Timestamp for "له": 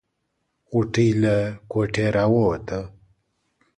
1.23-1.35